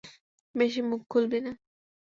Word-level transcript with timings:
বেশি 0.55 0.81
মুখ 0.81 1.01
খুলবি 1.07 1.39
না। 1.45 1.51